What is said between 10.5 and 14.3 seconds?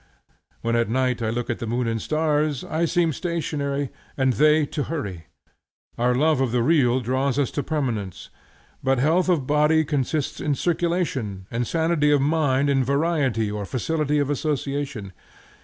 circulation, and sanity of mind in variety or facility